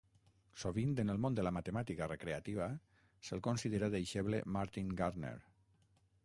Sovint, 0.61 0.93
en 1.01 1.11
el 1.13 1.19
món 1.25 1.35
de 1.39 1.43
la 1.47 1.51
matemàtica 1.57 2.07
recreativa, 2.11 2.71
se'l 3.29 3.45
considera 3.49 3.91
deixeble 3.97 4.41
Martin 4.57 4.91
Gardner. 5.03 5.37